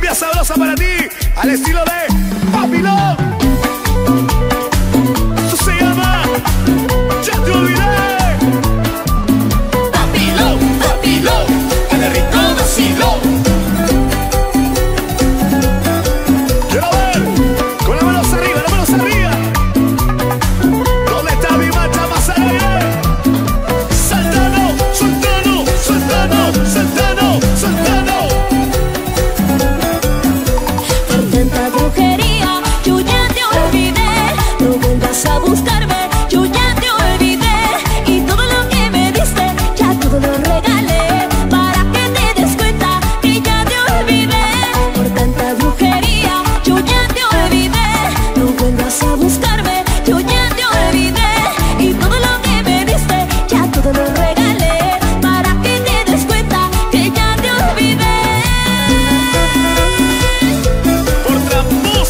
cumbia 0.00 0.14
sabrosa 0.14 0.54
para 0.54 0.74
ti, 0.74 1.08
al 1.36 1.50
estilo 1.50 1.84
de 1.84 2.50
Papilón. 2.50 4.49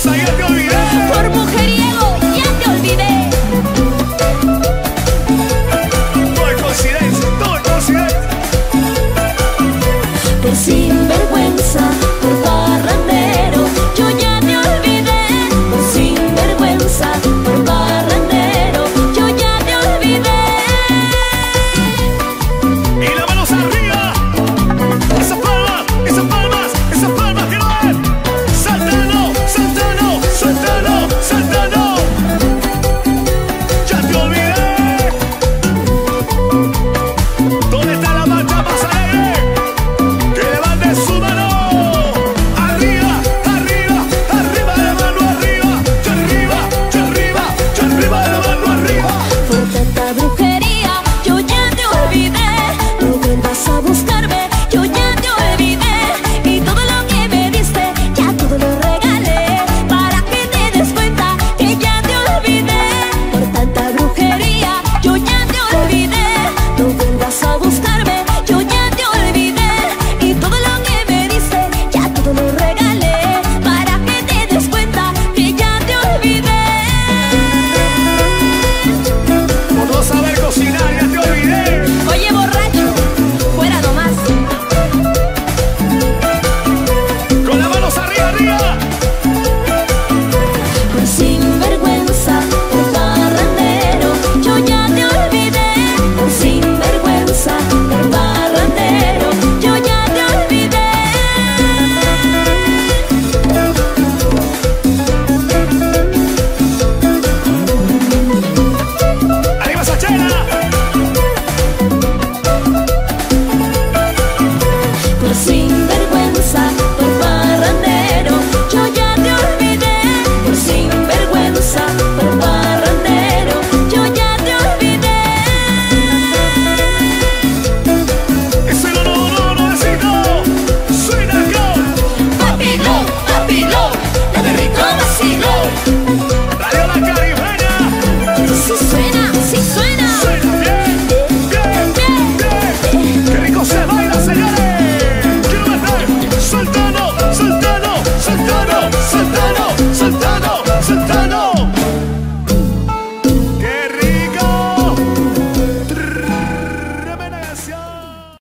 Yeah. 0.06 0.39